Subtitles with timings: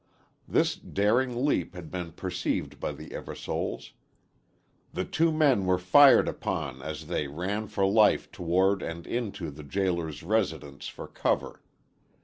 [0.47, 3.91] This daring leap had been perceived by the Eversoles.
[4.93, 9.61] The two men were fired upon as they ran for life toward and into the
[9.63, 11.61] jailer's residence for cover.